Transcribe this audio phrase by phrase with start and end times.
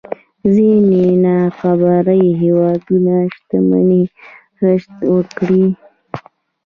[0.53, 4.03] ځينې نابرابرۍ هېوادونو شتمنۍ
[4.61, 5.65] رشد وکړي.